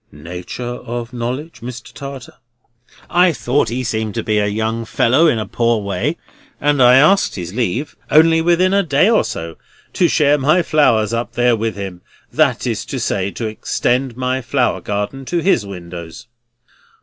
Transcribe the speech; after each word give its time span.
"Nature 0.11 0.63
of 0.65 1.13
knowledge, 1.13 1.61
Mr. 1.61 1.93
Tartar?" 1.93 2.33
"I 3.07 3.31
thought 3.31 3.69
he 3.69 3.83
seemed 3.83 4.15
to 4.15 4.23
be 4.23 4.39
a 4.39 4.47
young 4.47 4.83
fellow 4.83 5.27
in 5.27 5.37
a 5.37 5.45
poor 5.45 5.79
way, 5.79 6.17
and 6.59 6.81
I 6.81 6.95
asked 6.95 7.35
his 7.35 7.53
leave—only 7.53 8.41
within 8.41 8.73
a 8.73 8.81
day 8.81 9.11
or 9.11 9.23
so—to 9.23 10.07
share 10.07 10.39
my 10.39 10.63
flowers 10.63 11.13
up 11.13 11.33
there 11.33 11.55
with 11.55 11.75
him; 11.75 12.01
that 12.33 12.65
is 12.65 12.83
to 12.85 12.99
say, 12.99 13.29
to 13.29 13.45
extend 13.45 14.17
my 14.17 14.41
flower 14.41 14.81
garden 14.81 15.23
to 15.25 15.37
his 15.37 15.67
windows." 15.67 16.25